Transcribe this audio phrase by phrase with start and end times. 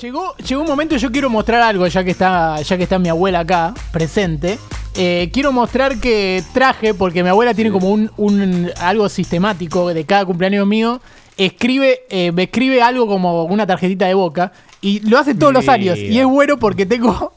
[0.00, 3.08] Llegó, llegó un momento, yo quiero mostrar algo, ya que está, ya que está mi
[3.08, 4.58] abuela acá, presente.
[4.94, 10.04] Eh, quiero mostrar que traje, porque mi abuela tiene como un, un- algo sistemático de
[10.04, 11.00] cada cumpleaños mío.
[11.36, 14.52] Escribe, eh, me escribe algo como una tarjetita de boca.
[14.80, 15.98] Y lo hace todos los años.
[15.98, 17.32] Y es bueno porque tengo.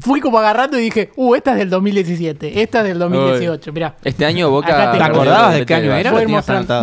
[0.00, 3.72] Fui como agarrando y dije, uh, esta es del 2017, esta es del 2018.
[3.72, 3.94] Mirá.
[4.02, 4.92] Este año Boca.
[4.92, 6.10] te ¿Te acordabas de qué año era?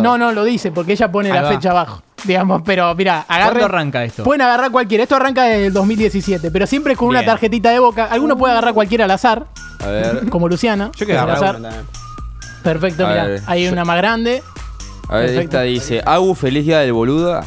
[0.00, 1.48] No, no, lo dice, porque ella pone Ahí la va.
[1.50, 2.02] fecha abajo.
[2.24, 3.58] Digamos, pero mira, agarren.
[3.58, 4.22] ¿Cuándo arranca esto?
[4.24, 5.02] Pueden agarrar cualquiera.
[5.02, 7.30] Esto arranca desde el 2017, pero siempre con una Bien.
[7.32, 8.06] tarjetita de boca.
[8.06, 9.46] Alguno puede agarrar cualquiera al azar,
[9.80, 10.28] A ver.
[10.30, 10.90] como Luciana.
[10.96, 11.60] Yo quiero al agarrar azar.
[11.60, 11.86] una también.
[12.62, 13.24] Perfecto, A mira.
[13.24, 14.42] ver, Hay yo- una más grande.
[15.08, 15.40] A ver, Perfecto.
[15.58, 17.40] esta dice: Agu, feliz día del boludo.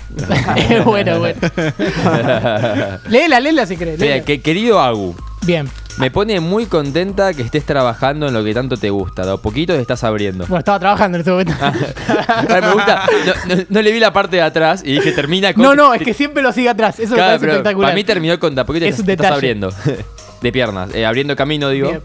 [0.85, 1.39] bueno, bueno.
[3.09, 3.99] léela, léela si querés.
[3.99, 5.67] Mira, que, querido Agu, Bien.
[5.97, 9.25] me pone muy contenta que estés trabajando en lo que tanto te gusta.
[9.25, 10.45] De a poquito te estás abriendo.
[10.45, 11.53] Bueno, estaba trabajando en este momento.
[11.61, 13.03] Ay, me gusta.
[13.47, 15.63] No, no- no le vi la parte de atrás y dije: termina con.
[15.63, 16.99] no, no, es que siempre lo sigue atrás.
[16.99, 17.87] Eso me Claro, parece pero espectacular.
[17.89, 19.73] Para mí terminó con de a poquito te, estás abriendo.
[20.41, 21.89] De piernas, eh, abriendo camino, digo.
[21.89, 22.01] Bien.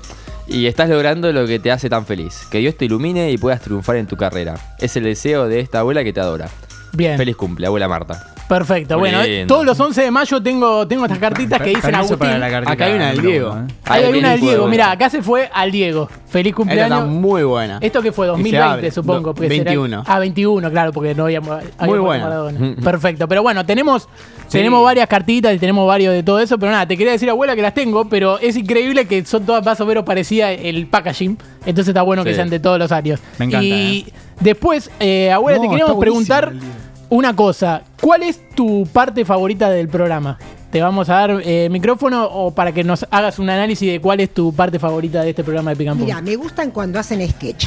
[0.53, 2.47] Y estás logrando lo que te hace tan feliz.
[2.51, 4.55] Que Dios te ilumine y puedas triunfar en tu carrera.
[4.79, 6.47] Es el deseo de esta abuela que te adora.
[6.93, 7.17] Bien.
[7.17, 8.27] Feliz cumple, abuela Marta.
[8.59, 8.99] Perfecto.
[8.99, 9.47] Muy bueno, lindo.
[9.55, 12.41] todos los 11 de mayo tengo, tengo estas cartitas que dicen Permiso para Agustín.
[12.41, 13.51] la cartita Acá hay una del número Diego.
[13.53, 13.75] uno, ¿eh?
[13.85, 14.65] Ahí hay una del Diego.
[14.67, 16.09] el Mira, acá se fue al Diego.
[16.29, 16.99] Feliz Esta cumpleaños.
[16.99, 17.79] está muy buena.
[17.81, 18.91] Esto que fue Y se 2020, abre.
[18.91, 19.21] supongo.
[19.29, 20.05] Do- porque será- 21.
[20.07, 21.63] Ah, 21, claro, porque no habíamos.
[21.79, 22.25] habíamos buena.
[22.25, 22.75] Maradona.
[22.85, 23.29] Perfecto.
[23.29, 24.09] Pero bueno, tenemos,
[24.51, 26.59] tenemos varias cartitas y tenemos varios de todo eso.
[26.59, 28.07] Pero nada, te quería decir, abuela, que las tengo.
[28.09, 31.39] Pero es increíble que son todas más o menos parecidas el packaging.
[31.65, 32.37] Entonces está bueno que Sí.
[32.37, 33.21] sean de todos los años.
[33.39, 36.75] Me encanta, Y después, eh, abuela, No, te queríamos buenísimo preguntar el Diego.
[37.13, 37.83] Una cosa.
[38.01, 40.39] ¿Cuál es tu parte favorita del programa?
[40.71, 44.21] Te vamos a dar eh, micrófono o para que nos hagas un análisis de cuál
[44.21, 46.07] es tu parte favorita de este programa de Pican Pum.
[46.07, 47.67] Mira, me gustan cuando hacen sketch.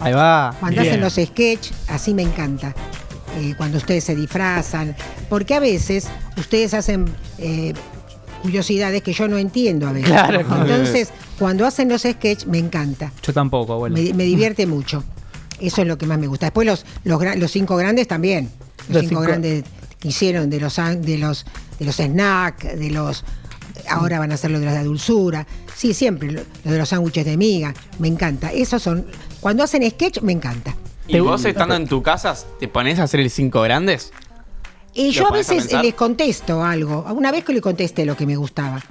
[0.00, 0.54] Ahí va.
[0.58, 0.94] Cuando Bien.
[0.94, 2.74] hacen los sketch, así me encanta.
[3.38, 4.96] Eh, cuando ustedes se disfrazan.
[5.28, 7.04] Porque a veces ustedes hacen
[7.36, 7.74] eh,
[8.40, 10.08] curiosidades que yo no entiendo a veces.
[10.08, 10.40] Claro.
[10.40, 13.12] Entonces, cuando hacen los sketch, me encanta.
[13.22, 13.94] Yo tampoco, abuelo.
[13.94, 15.04] Me, me divierte mucho.
[15.60, 16.46] Eso es lo que más me gusta.
[16.46, 18.50] Después los, los cinco grandes también.
[18.88, 19.64] Los, Los cinco, cinco- grandes
[19.98, 21.44] que hicieron de los de los
[21.78, 23.24] de los snacks, de los
[23.88, 25.46] ahora van a hacer lo de los de dulzura.
[25.74, 28.52] Sí, siempre lo, lo de los sándwiches de miga, me encanta.
[28.52, 29.06] Esos son
[29.40, 30.74] cuando hacen sketch me encanta.
[31.08, 34.12] ¿Y vos estando en tu casa, te pones a hacer el cinco grandes?
[34.96, 37.04] Y ¿Lo yo a pones a veces les contesto algo.
[37.14, 38.82] Una vez que le contesté lo que me gustaba.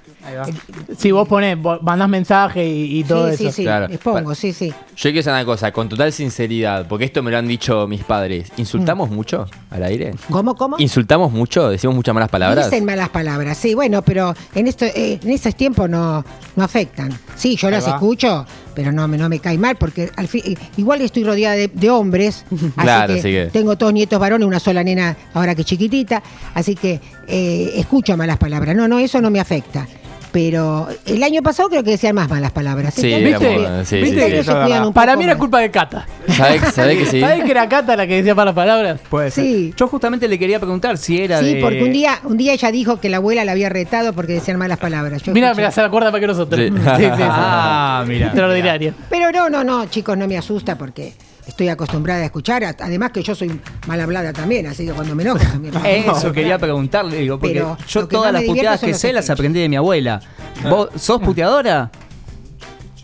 [0.97, 3.43] Si vos ponés, vos mandás mensaje y, y todo sí, eso.
[3.43, 3.87] sí, sí, Claro.
[3.87, 4.69] les pongo, sí, sí.
[4.69, 8.03] Yo quiero decir una cosa, con total sinceridad, porque esto me lo han dicho mis
[8.03, 8.51] padres.
[8.57, 10.15] ¿Insultamos mucho al aire?
[10.31, 10.77] ¿Cómo, cómo?
[10.79, 11.69] ¿Insultamos mucho?
[11.69, 12.69] ¿Decimos muchas malas palabras?
[12.71, 17.11] Dicen malas palabras, sí, bueno, pero en esto, eh, en esos tiempos no, no afectan.
[17.35, 17.91] Sí, yo Ahí las va.
[17.91, 18.45] escucho,
[18.75, 20.43] pero no me, no me cae mal, porque al fin,
[20.77, 24.47] igual estoy rodeada de, de hombres, Claro, así, que así que- tengo todos nietos varones,
[24.47, 26.21] una sola nena ahora que es chiquitita,
[26.53, 28.75] así que eh, escucho malas palabras.
[28.75, 29.87] No, no, eso no me afecta.
[30.35, 32.93] Pero el año pasado creo que decían más malas palabras.
[32.93, 33.85] Sí, que era ¿Viste?
[33.85, 34.19] sí, ¿Viste?
[34.27, 34.51] sí, Ellos sí.
[34.51, 35.39] cuidan un Para poco mí era más.
[35.39, 36.05] culpa de Cata.
[36.27, 37.21] ¿Sabés, sabés que sí?
[37.21, 38.99] ¿Sabés que era Cata la que decía malas palabras?
[39.09, 39.45] Puede ser.
[39.45, 39.73] Sí.
[39.77, 41.61] Yo justamente le quería preguntar si era Sí, de...
[41.61, 44.57] porque un día, un día ella dijo que la abuela la había retado porque decían
[44.57, 45.23] malas palabras.
[45.23, 45.61] Yo Mira, escuché.
[45.61, 46.59] mira, se acuerda más que nosotros.
[46.59, 46.67] Sí.
[46.67, 47.23] Sí, sí, sí.
[47.23, 48.25] Ah, mira.
[48.25, 48.93] Extraordinario.
[49.09, 51.13] Pero no, no, no, chicos, no me asusta porque
[51.47, 52.63] estoy acostumbrada a escuchar.
[52.63, 55.73] Además que yo soy mal hablada también, así que cuando me enojo también.
[55.85, 59.69] Eso quería preguntarle, digo, porque Pero yo todas las puteadas que sé las aprendí de
[59.69, 60.21] mi abuela.
[60.69, 61.91] ¿Vos sos puteadora?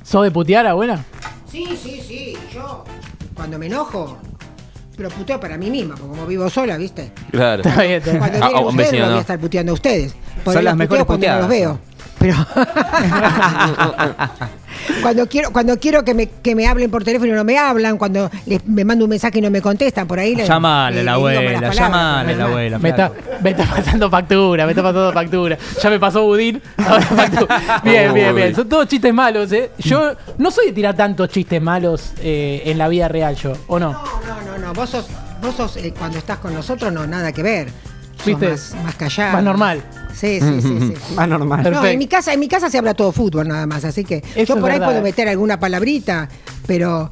[0.03, 1.03] ¿Sos de putear, abuela?
[1.51, 2.84] Sí, sí, sí, yo
[3.34, 4.18] cuando me enojo,
[4.96, 7.12] pero puteo para mí misma, porque como vivo sola, ¿viste?
[7.31, 7.62] Claro.
[7.63, 8.19] Está bien, está bien.
[8.19, 10.16] Cuando Ah, vienen un ustedes vecino no voy a estar puteando a ustedes.
[10.44, 11.80] Por Son las mejores puteo cuando no los puteadas, veo.
[12.22, 12.36] Pero
[15.02, 17.98] cuando quiero cuando quiero que me, que me hablen por teléfono y no me hablan,
[17.98, 21.04] cuando les, me mando un mensaje y no me contestan, por ahí le- Llamale a
[21.04, 22.80] la abuela, llamale a la abuela.
[22.80, 23.12] Me está,
[23.42, 25.58] me está pasando factura, me está pasando factura.
[25.81, 27.81] Ya me pasó Budín, ahora factura.
[27.84, 28.56] Bien, bien, bien.
[28.56, 29.72] Son todos chistes malos, ¿eh?
[29.80, 33.80] Yo no soy de tirar tantos chistes malos eh, en la vida real, yo, ¿o
[33.80, 33.94] no?
[33.94, 34.74] No, no, no, no.
[34.74, 35.08] Vos sos,
[35.42, 37.70] vos sos eh, cuando estás con nosotros, no, nada que ver.
[38.18, 38.50] Sos ¿Viste?
[38.52, 39.34] Más, más callado.
[39.34, 39.81] Más normal.
[40.14, 41.14] Sí, sí, sí, sí.
[41.16, 41.72] Más normal.
[41.72, 44.24] No, en mi casa, en mi casa se habla todo fútbol nada más, así que
[44.36, 44.88] Eso yo por ahí verdad.
[44.94, 46.30] puedo meter alguna palabrita,
[46.68, 47.10] pero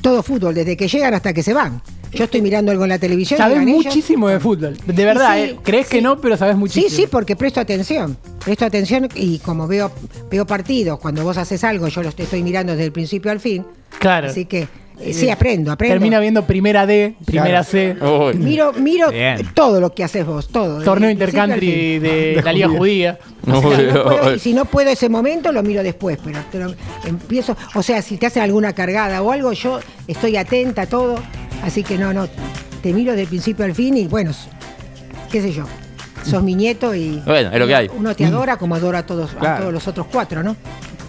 [0.00, 1.80] todo fútbol, desde que llegan hasta que se van.
[2.12, 3.38] Yo estoy mirando algo en la televisión.
[3.38, 3.84] Sabes ellos.
[3.84, 4.76] muchísimo de fútbol.
[4.84, 5.56] De verdad, Sí, ¿eh?
[5.62, 6.02] Crees que sí.
[6.02, 6.88] no, pero sabes muchísimo.
[6.90, 8.16] Sí, sí, porque presto atención.
[8.44, 9.92] Presto atención y como veo,
[10.28, 13.64] veo partidos, cuando vos haces algo, yo los estoy mirando desde el principio al fin.
[14.00, 14.28] Claro.
[14.28, 14.66] Así que
[15.12, 15.94] sí, aprendo, aprendo.
[15.94, 18.34] Termina viendo primera D, primera C, Uy.
[18.34, 19.48] Miro, miro Bien.
[19.54, 20.82] todo lo que haces vos, todo.
[20.82, 23.18] torneo intercountry de la Liga Judía.
[23.46, 26.74] O sea, no puedo- y si no puedo ese momento, lo miro después, pero, pero
[27.06, 31.16] empiezo, o sea, si te hacen alguna cargada o algo, yo estoy atenta a todo,
[31.62, 32.28] así que no, no,
[32.82, 34.32] te miro desde el principio al fin y bueno,
[35.32, 35.64] qué sé yo.
[36.24, 37.20] sos mi nieto y.
[37.24, 37.90] Bueno, es lo que hay.
[37.96, 40.54] Uno te adora como adora a todos, a todos los otros cuatro, ¿no?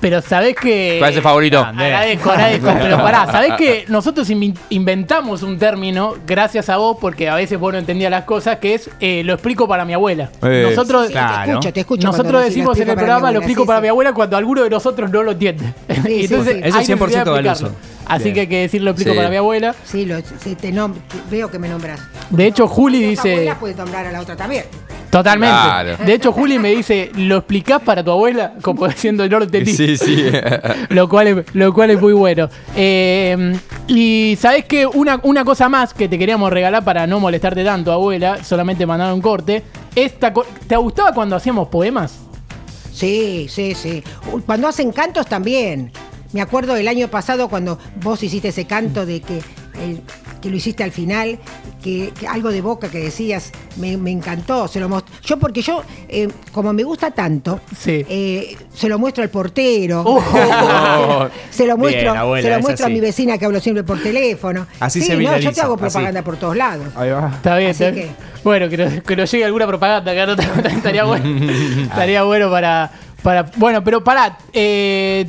[0.02, 0.96] Pero sabés que.
[1.00, 1.60] ¿Cuál es el favorito?
[1.60, 2.74] Agradezco, agradezco.
[2.82, 4.28] Pero pará, sabés que nosotros
[4.70, 8.74] inventamos un término, gracias a vos, porque a veces vos no entendías las cosas, que
[8.74, 10.30] es eh, lo explico para mi abuela.
[10.42, 11.46] Eh, nosotros Sí, Claro.
[11.46, 12.08] Te escucho, te escucho.
[12.08, 13.84] nosotros decimos en el mi programa, lo explico sí, para sí.
[13.84, 15.66] mi abuela cuando alguno de nosotros no lo entiende.
[15.88, 16.62] Entonces, sí.
[16.64, 17.68] Eso es 100% necesidad de al explicarlo.
[17.70, 17.76] uso.
[18.08, 18.34] Así Bien.
[18.34, 19.18] que hay que decir lo explico Sí.
[19.18, 19.76] para mi abuela.
[19.86, 20.96] Sí, lo, sí, te nom-
[21.30, 22.00] veo que me nombras.
[22.32, 23.32] De hecho, Juli dice.
[23.34, 24.66] abuela puede nombrar a la otra también.
[25.12, 25.54] Totalmente.
[25.54, 25.98] Claro.
[25.98, 28.54] De hecho, Juli me dice, ¿lo explicás para tu abuela?
[28.62, 29.74] Como diciendo, no lo entendí.
[29.74, 30.26] Sí, sí.
[30.90, 32.50] Lo cual es, lo cual es muy bueno.
[32.76, 33.56] Eh,
[33.88, 37.92] y sabes que una, una cosa más que te queríamos regalar para no molestarte tanto,
[37.92, 39.64] abuela, solamente mandar un corte.
[39.96, 40.34] Esta,
[40.68, 42.20] ¿Te gustaba cuando hacíamos poemas?
[42.94, 44.04] Sí, sí, sí.
[44.32, 45.92] Uy, Cuando hacen cantos también.
[46.34, 50.00] Me acuerdo del año pasado cuando vos hiciste ese canto de que, eh,
[50.42, 51.38] que lo hiciste al final,
[51.84, 54.68] que, que algo de boca que decías, me, me encantó.
[54.68, 54.90] Se lo
[55.24, 58.06] yo porque yo, eh, como me gusta tanto, Sí.
[58.10, 60.04] eh, se lo muestro al portero.
[60.06, 60.22] Oh.
[61.50, 63.84] se lo muestro, Bien, abuela, se lo es muestro a mi vecina que hablo siempre
[63.84, 64.68] por teléfono.
[64.80, 65.82] Así sí, se no, yo te hago así.
[65.82, 66.88] propaganda por todos lados.
[66.96, 67.32] Ahí va.
[67.36, 68.08] Está bien, Así está bien.
[68.10, 70.34] que- Bueno, que nos, que nos llegue alguna propaganda, que no
[70.70, 71.46] estaría bueno.
[71.84, 72.92] estaría bueno para,
[73.22, 73.44] para.
[73.58, 74.38] Bueno, pero pará.
[74.54, 75.28] eh,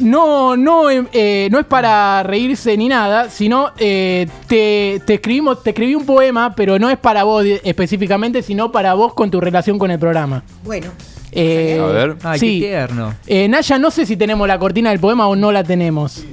[0.00, 5.70] no, no, eh, no es para reírse ni nada, sino eh, te, te escribimos, te
[5.70, 9.78] escribí un poema, pero no es para vos específicamente, sino para vos con tu relación
[9.78, 10.42] con el programa.
[10.64, 10.88] Bueno,
[11.32, 12.16] Eh, A ver.
[12.24, 12.60] Ay, sí.
[12.60, 13.14] qué tierno.
[13.26, 16.24] Eh, Naya, no sé si tenemos la cortina del poema o no la tenemos.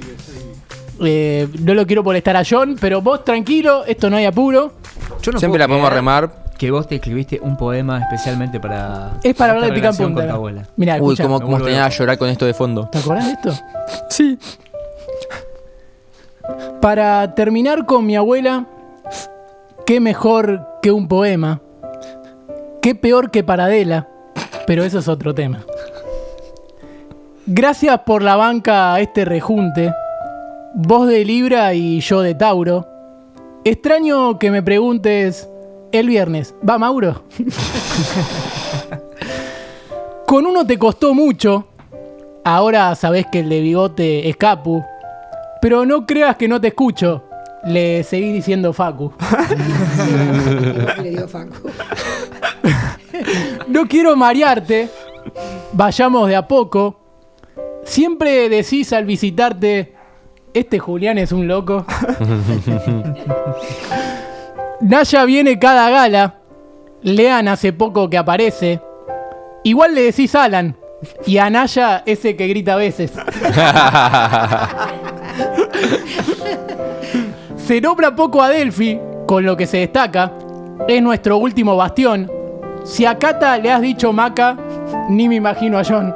[1.00, 4.72] Eh, no lo quiero molestar a John, pero vos tranquilo, esto no hay apuro.
[5.22, 6.47] Yo no Siempre la podemos remar.
[6.58, 9.12] Que vos te escribiste un poema especialmente para.
[9.22, 10.20] Es para hablar de pica en punta.
[10.22, 10.62] con tu abuela.
[10.76, 11.22] Mira, Uy, escucha.
[11.22, 11.98] cómo, me cómo extrañaba loco.
[11.98, 12.88] llorar con esto de fondo.
[12.90, 13.52] ¿Te acordás de esto?
[14.10, 14.38] Sí.
[16.80, 18.66] Para terminar con mi abuela,
[19.86, 21.60] qué mejor que un poema.
[22.82, 24.08] Qué peor que Paradela,
[24.66, 25.64] pero eso es otro tema.
[27.46, 29.92] Gracias por la banca a este rejunte.
[30.74, 32.86] Vos de Libra y yo de Tauro.
[33.64, 35.48] Extraño que me preguntes
[35.92, 37.22] el viernes, ¿va Mauro?
[40.26, 41.68] Con uno te costó mucho.
[42.44, 44.84] Ahora sabés que el de bigote es Capu.
[45.60, 47.24] Pero no creas que no te escucho.
[47.64, 49.12] Le seguí diciendo Facu.
[51.02, 51.68] le digo Facu.
[53.66, 54.88] No quiero marearte.
[55.72, 57.00] Vayamos de a poco.
[57.84, 59.96] Siempre decís al visitarte,
[60.54, 61.84] este Julián es un loco.
[64.80, 66.36] Naya viene cada gala.
[67.02, 68.80] Lean hace poco que aparece.
[69.64, 70.76] Igual le decís Alan.
[71.26, 73.12] Y a Naya ese que grita a veces.
[77.56, 80.32] Se nombra poco a Delphi, con lo que se destaca.
[80.88, 82.30] Es nuestro último bastión.
[82.84, 84.56] Si a Cata le has dicho Maca,
[85.10, 86.10] ni me imagino a John.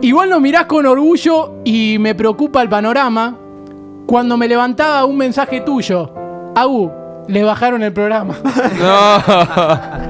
[0.00, 3.36] Igual lo mirás con orgullo y me preocupa el panorama.
[4.08, 6.10] Cuando me levantaba un mensaje tuyo,
[6.56, 6.90] Agu,
[7.28, 8.38] le bajaron el programa.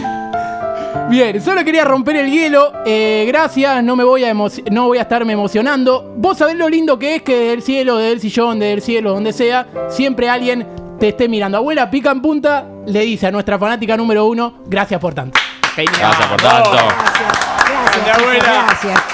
[1.08, 2.72] Bien, solo quería romper el hielo.
[2.84, 6.14] Eh, gracias, no me voy a no voy a estarme emocionando.
[6.16, 8.82] Vos sabés lo lindo que es que desde el cielo, desde el sillón, desde el
[8.82, 10.66] cielo, donde sea, siempre alguien
[10.98, 11.58] te esté mirando.
[11.58, 15.38] Abuela, pica en punta, le dice a nuestra fanática número uno, gracias por tanto.
[15.76, 16.70] Gracias por tanto.
[16.72, 19.09] Gracias, gracias, gracias.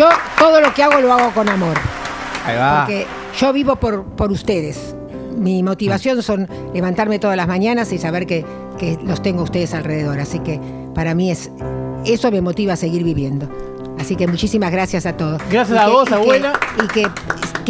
[0.00, 1.76] Yo todo lo que hago lo hago con amor.
[2.46, 2.86] Ahí va.
[2.86, 3.06] Porque
[3.38, 4.94] yo vivo por, por ustedes.
[5.36, 8.46] Mi motivación son levantarme todas las mañanas y saber que,
[8.78, 10.18] que los tengo a ustedes alrededor.
[10.18, 10.58] Así que
[10.94, 11.50] para mí es
[12.06, 13.46] eso me motiva a seguir viviendo.
[13.98, 15.42] Así que muchísimas gracias a todos.
[15.50, 16.52] Gracias a vos, y que- abuela.
[16.82, 17.06] Y que,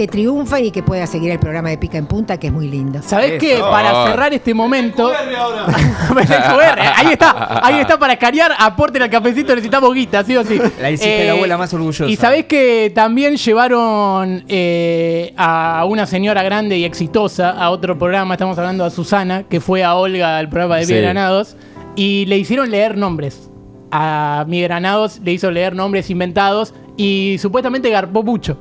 [0.01, 2.69] que triunfen y que pueda seguir el programa de Pica en Punta, que es muy
[2.69, 3.03] lindo.
[3.03, 3.59] ¿Sabés qué?
[3.59, 5.13] Para cerrar este momento.
[5.13, 10.43] El QR, ahí está, ahí está para escanear, aporten al cafecito, necesitamos guita, sí o
[10.43, 10.55] sí.
[10.55, 12.07] Eh, La hiciste la abuela más orgullosa.
[12.11, 18.33] Y sabés que también llevaron eh, a una señora grande y exitosa a otro programa,
[18.33, 20.93] estamos hablando a Susana, que fue a Olga al programa de Sí.
[20.95, 21.57] Miguel Granados,
[21.95, 23.51] y le hicieron leer nombres.
[23.91, 28.57] A Miguel Granados le hizo leer nombres inventados y supuestamente garpó mucho.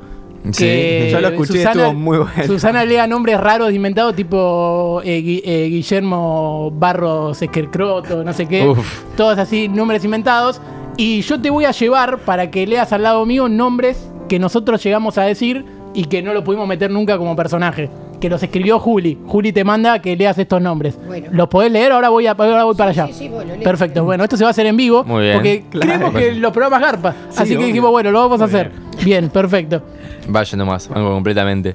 [0.54, 0.66] Sí.
[0.66, 2.32] Que Yo lo escuché y estuvo muy bueno.
[2.46, 8.68] Susana lea nombres raros inventados tipo eh, Gui- eh, Guillermo Barros Esquercroto, no sé qué.
[8.68, 9.04] Uf.
[9.16, 10.62] Todos así, nombres inventados.
[10.98, 14.84] Y yo te voy a llevar para que leas al lado mío nombres que nosotros
[14.84, 17.90] llegamos a decir y que no lo pudimos meter nunca como personaje.
[18.20, 19.18] Que los escribió Juli.
[19.26, 20.98] Juli te manda que leas estos nombres.
[21.08, 21.28] Bueno.
[21.32, 21.94] ¿Los podés leer?
[21.94, 23.08] Ahora voy, a, ahora voy para allá.
[23.08, 23.64] sí, sí, bueno, leo.
[23.64, 24.04] Perfecto.
[24.04, 25.06] Bueno, esto se va a hacer en vivo.
[25.06, 25.36] Muy bien.
[25.36, 27.16] Porque creemos que los programas garpa.
[27.38, 28.72] así que dijimos, bueno, lo vamos a hacer.
[29.06, 29.82] Bien, perfecto.
[30.30, 31.74] Vaya nomás, vengo completamente.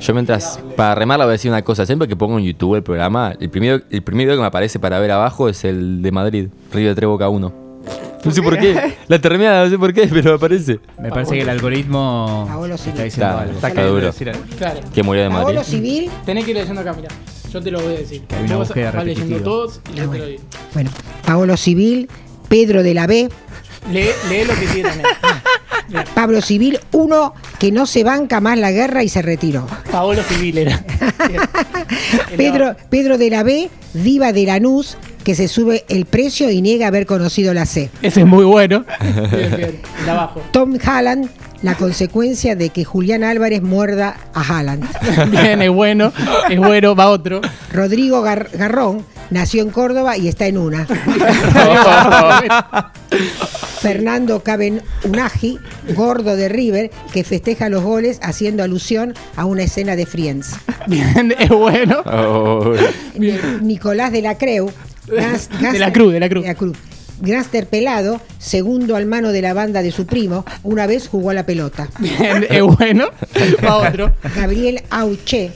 [0.00, 2.82] Yo mientras, para remarla voy a decir una cosa, siempre que pongo en YouTube el
[2.82, 6.12] programa, el primero, el primer video que me aparece para ver abajo es el de
[6.12, 7.52] Madrid, Río de Treboca 1.
[8.24, 10.78] No sé por qué, la terminada, no sé por qué, pero me aparece.
[11.00, 12.46] Me parece que el algoritmo
[12.78, 12.90] Civil.
[12.90, 13.90] está diciendo Está- algo.
[13.94, 14.06] duro.
[14.06, 14.42] decir algo.
[14.58, 14.80] Claro.
[14.94, 15.44] Que murió de Madrid.
[15.44, 17.08] Paolo Civil, Tenés que ir leyendo acá, mira.
[17.50, 18.22] Yo te lo voy a decir.
[18.30, 19.44] hay una Vos búsqueda vas leyendo repetitiva.
[19.44, 20.42] todos y yo te lo digo.
[20.74, 20.90] bueno,
[21.26, 22.08] Paolo Civil,
[22.48, 23.28] Pedro de la B,
[23.92, 24.90] Lee, lee lo que tiene.
[26.14, 29.66] Pablo Civil, uno que no se banca más la guerra y se retiró.
[29.90, 30.84] Paolo Civil era.
[32.36, 36.86] Pedro, Pedro de la B, diva de Lanús, que se sube el precio y niega
[36.88, 37.90] haber conocido la C.
[38.02, 38.84] Ese es muy bueno.
[39.30, 39.80] Bien, bien.
[40.04, 40.42] De abajo.
[40.52, 41.30] Tom Halland,
[41.62, 44.84] la consecuencia de que Julián Álvarez muerda a Halland.
[45.30, 46.12] Bien, es bueno.
[46.50, 47.40] Es bueno, va otro.
[47.72, 50.86] Rodrigo Gar- Garrón nació en Córdoba y está en una.
[53.84, 55.58] Fernando Caben Unagi,
[55.94, 60.56] gordo de River, que festeja los goles haciendo alusión a una escena de Friends.
[60.86, 61.98] Bien, es bueno.
[62.06, 62.72] Oh,
[63.18, 64.70] Ni- Nicolás de la Creu,
[65.06, 66.76] gas- De la Cruz, de la Cruz.
[67.20, 71.34] Gánster pelado, segundo al mano de la banda de su primo, una vez jugó a
[71.34, 71.88] la pelota.
[71.98, 73.08] Bien, es bueno.
[73.62, 74.12] Va otro.
[74.34, 75.52] Gabriel Auche,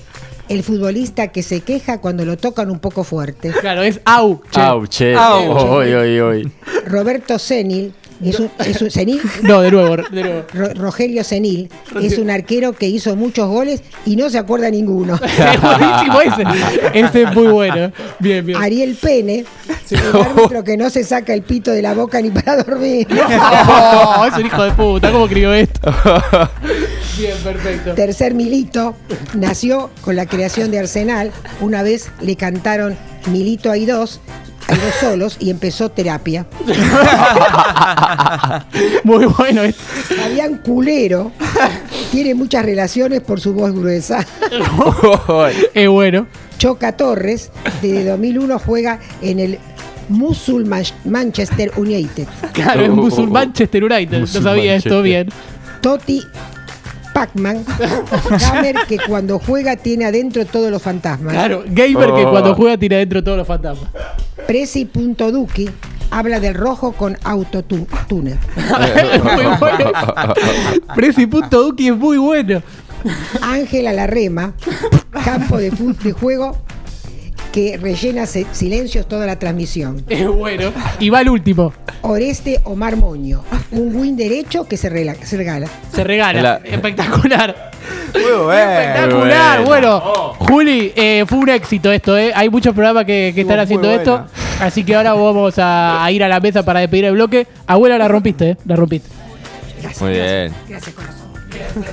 [0.50, 3.52] el futbolista que se queja cuando lo tocan un poco fuerte.
[3.60, 4.42] Claro, es au.
[4.50, 4.60] che.
[4.60, 5.14] Au, che.
[5.14, 5.50] Au.
[5.78, 6.52] Oy, oy, oy.
[6.86, 7.92] Roberto Senil,
[8.24, 10.44] es un, es un- Senil, No, de nuevo, de nuevo.
[10.52, 11.68] Ro- Rogelio Senil,
[12.02, 15.14] es un arquero que hizo muchos goles y no se acuerda ninguno.
[15.22, 16.44] Es buenísimo ese.
[16.94, 17.92] Ese es muy bueno.
[18.18, 18.60] Bien, bien.
[18.60, 19.44] Ariel Pene,
[19.90, 23.06] un árbitro que no se saca el pito de la boca ni para dormir.
[23.70, 25.10] Oh, es un hijo de puta.
[25.12, 25.92] ¿Cómo escribió esto?
[27.18, 27.94] Bien, perfecto.
[27.94, 28.94] Tercer Milito
[29.34, 31.30] nació con la creación de Arsenal.
[31.60, 32.96] Una vez le cantaron
[33.30, 34.20] Milito hay dos,
[34.68, 36.46] dos solos y empezó terapia.
[39.04, 39.82] Muy bueno esto.
[40.16, 41.32] Fabián Culero
[42.10, 44.26] tiene muchas relaciones por su voz gruesa.
[45.74, 46.26] Es bueno.
[46.58, 47.50] Choca Torres,
[47.82, 49.58] desde 2001 juega en el
[50.08, 52.26] Musul Man- Manchester United.
[52.52, 54.20] Claro, es Musul Manchester United.
[54.20, 55.02] No sabía esto Manchester.
[55.02, 55.28] bien.
[55.80, 56.22] Toti
[57.14, 57.64] Pacman,
[58.52, 61.32] gamer que cuando juega tiene adentro todos los fantasmas.
[61.32, 62.30] Claro, gamer que Oh.
[62.30, 63.88] cuando juega tira dentro todos los fantasmas.
[64.46, 65.68] Prezi.duki
[66.10, 67.86] habla del rojo con autotune.
[68.06, 69.92] Es muy bueno.
[70.94, 72.62] Prezi.duki es muy bueno.
[73.42, 74.54] Ángela Larrema,
[75.24, 76.56] campo de, de juego
[77.52, 80.04] que rellena silencios toda la transmisión.
[80.08, 80.70] Es bueno.
[80.98, 81.72] Y va el último.
[82.02, 85.66] Oreste Omar Moño, un win derecho que se, rela- se regala.
[85.92, 86.42] Se regala.
[86.42, 87.70] La- Espectacular.
[88.14, 88.70] Muy bueno.
[88.80, 89.58] Espectacular.
[89.58, 90.00] Muy Bueno,
[90.38, 92.16] Juli, eh, fue un éxito esto.
[92.16, 92.32] Eh.
[92.34, 94.02] Hay muchos programas que, que están haciendo buena.
[94.02, 94.26] esto.
[94.60, 97.46] Así que ahora vamos a, a ir a la mesa para despedir el bloque.
[97.66, 98.56] Abuela, la rompiste, ¿eh?
[98.66, 99.08] La rompiste.
[99.80, 100.02] Gracias.
[100.02, 100.52] Muy bien.
[100.68, 101.28] Gracias, corazón.
[101.50, 101.84] Bien,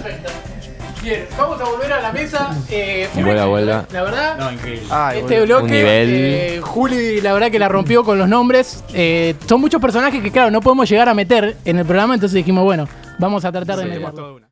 [1.38, 2.56] vamos a volver a la mesa.
[2.70, 3.82] Eh, fue vuela.
[3.82, 3.94] ¿eh?
[3.94, 4.38] La verdad.
[4.38, 4.88] No, increíble.
[4.90, 5.46] Ay, Este boludo.
[5.60, 6.10] bloque, Un nivel.
[6.12, 8.84] eh, Juli, la verdad que la rompió con los nombres.
[8.94, 12.36] Eh, son muchos personajes que, claro, no podemos llegar a meter en el programa, entonces
[12.36, 12.88] dijimos, bueno,
[13.20, 14.12] vamos a tratar de Sí, meterlo.
[14.14, 14.42] todo una.